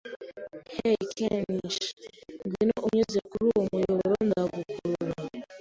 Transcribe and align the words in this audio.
Hey, 0.75 0.99
Ken'ichi, 1.15 1.89
ngwino 2.45 2.75
unyuze 2.87 3.19
kuri 3.29 3.43
uwo 3.49 3.61
muyoboro. 3.69 4.15
Nzagukurura. 4.27 5.13